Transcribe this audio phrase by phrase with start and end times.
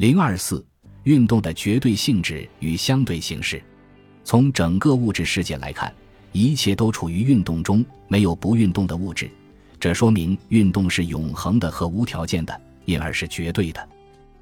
[0.00, 0.64] 零二四，
[1.02, 3.62] 运动的绝对性质与相对形式。
[4.24, 5.94] 从整个物质世界来看，
[6.32, 9.30] 一切都处于运动中，没有不运动的物质。
[9.78, 13.88] 这说明运动是永恒的和无条件的，因而是绝对的。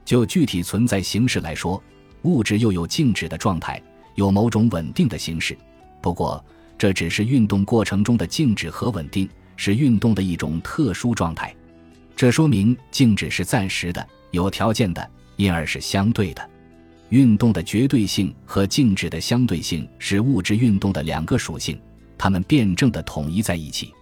[0.04, 1.82] 就具体存在形式来说，
[2.22, 3.82] 物质又有静止的状态，
[4.14, 5.58] 有某种稳定的形式。
[6.00, 6.40] 不过，
[6.78, 11.52] 这只是运动过程中的静止和稳定，是运动的一种特殊状态。
[12.14, 15.10] 这说明静止是暂时的、有条件的。
[15.38, 16.50] 因而是相对的，
[17.10, 21.80] 运动的绝对性和静止的相对性是物质运动的两个属性，
[22.18, 23.94] 它们辩证的统一在一起。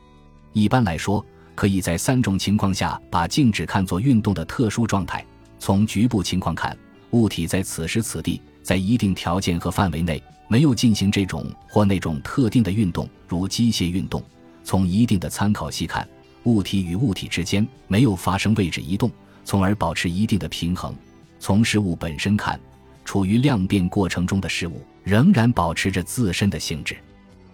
[0.55, 1.25] 一般来说，
[1.55, 5.23] 可以在三种情况下把静止看作运动的特殊状态。
[5.59, 6.75] 从局部情况看，
[7.11, 14.23] 物体在此时此地，在一定条件和范围内，没有进行这种或那种特定的运动，如机械运动。
[14.65, 16.09] 从一定的参考系看，
[16.45, 19.11] 物体与物体之间没有发生位置移动，
[19.45, 20.95] 从而保持一定的平衡。
[21.39, 22.59] 从事物本身看，
[23.05, 26.97] 处于量变过程中的事物仍然保持着自身的性质。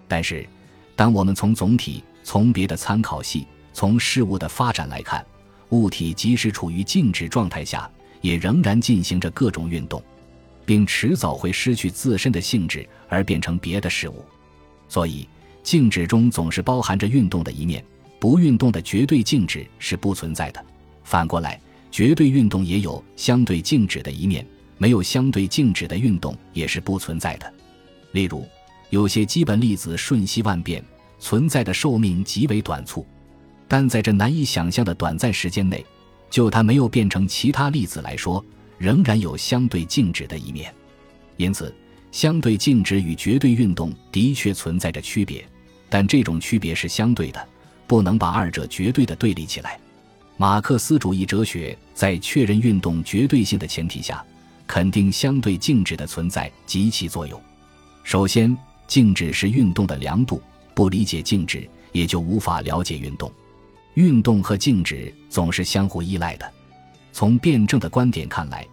[0.08, 0.47] 但是，
[0.97, 5.24] 当我们从总体、从别的参考系、从事物的发展来看，
[5.70, 10.02] 物体即使处于静止状态下，也仍然进行着各种运动，
[10.64, 14.24] 并迟早会失去自身的性质而变成别的事物。
[14.89, 15.28] 所以，
[15.62, 17.84] 静止中总是包含着运动的一面，
[18.20, 20.64] 不运动的绝对静止是不存在的。
[21.05, 21.61] 反过来。
[21.93, 24.45] 绝对运动也有相对静止的一面，
[24.79, 27.53] 没有相对静止的运动也是不存在的。
[28.12, 28.48] 例如，
[28.89, 30.83] 有些基本粒子瞬息万变，
[31.19, 33.07] 存在的寿命极为短促，
[33.69, 35.85] 但在这难以想象的短暂时间内，
[36.31, 38.43] 就它没有变成其他粒子来说，
[38.79, 40.75] 仍然有相对静止的一面。
[41.37, 41.75] 因此，
[42.11, 45.47] 相对静止与绝对运动的确存在着区别，
[45.91, 47.48] 但这种区别是相对的，
[47.87, 49.79] 不能把二者绝对的对立起来。
[50.43, 54.25] 马克思主义哲学在确认运动绝对性的前提下，
[54.67, 57.41] 肯定相对静止的存在及其作用。
[58.03, 60.43] 首先，静止是运动的量度，
[60.75, 63.31] 不理解静止，也就无法了解运动。
[63.95, 66.52] 运动和静止总是相互依赖的。
[67.13, 68.67] 从辩证的观点看来，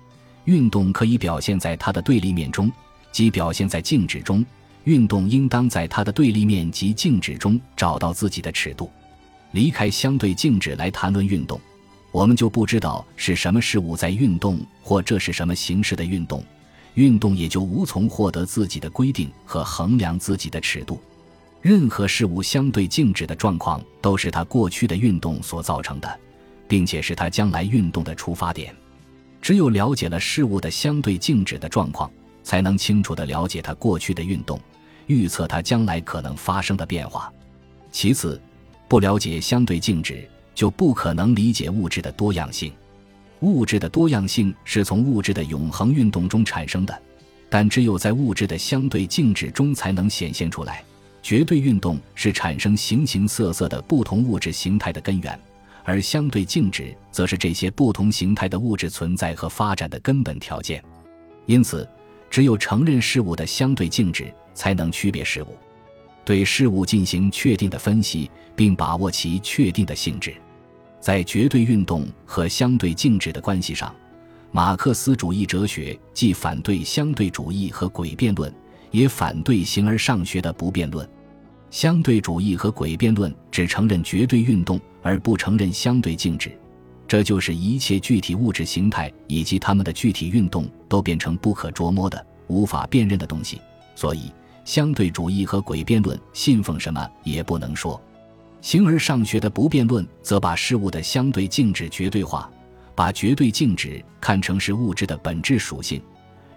[0.45, 2.71] 运动可以表现在它的对立面中，
[3.11, 4.43] 即表现在静止中。
[4.85, 8.91] 运动应当在它的对立面及静止中找到自己的尺度。
[9.51, 11.59] 离开相对静止来谈论运动，
[12.11, 16.43] 我们就不知道是什么事物在运动，或这是什么形式的运动，
[16.93, 20.99] 运动也就无从获得自己的规定和衡量自己的尺度。
[21.61, 26.19] 任何事物相对静止的状况，都是它过去的运动所造成的，
[26.67, 28.73] 并且是它将来运动的出发点。
[29.41, 32.11] 只有了解了事物的相对静止的状况，
[32.43, 34.59] 才能清楚地了解它过去的运动，
[35.07, 37.33] 预测它将来可能发生的变化。
[37.91, 38.39] 其次。
[38.89, 42.73] 不了解相对静止，就不可能理解物质的多样性。
[43.41, 47.01] 物质的多样性是从物质的永恒运动中产生的，
[47.49, 50.83] 但只有在物质的相对静止中才能显现出来。
[51.21, 55.39] 绝对运动是产生形形色色的不同物质形态的根源，
[55.83, 60.83] 而相对静止则是这些不同形态的物质存在和发展的根本条件。
[61.45, 61.87] 因此，
[62.29, 65.55] 只有承认事物的相对静止，才能区别事物。
[66.29, 70.31] 对事物进行确定的分析，并把握其确定的性质，
[70.99, 73.91] 在绝对运动和相对静止的关系上，
[74.51, 78.53] 马克思主义哲学既反对相对主义和诡辩论，
[78.91, 81.09] 也反对形而上学的不辩论。
[81.71, 86.55] 相对主义和诡辩论只承认绝对运动，而不承认相对静止，
[87.07, 93.59] 这就是一切具体物质形态以及它们的具体运动都变成不可捉摸的、无法辨认的东西。
[93.95, 94.31] 所以。
[94.69, 97.99] 相对主义和诡辩论信奉什么也不能说，
[98.61, 102.47] 形而上学的不辩论则把事物的相对静止绝对化，
[102.93, 105.99] 把绝对静止看成是物质的本质属性，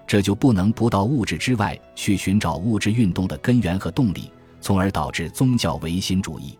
[0.06, 4.31] 这就不能不到物质之外去寻找物质运动的根源和动力，
[4.61, 6.59] 从而导致宗教唯心主义。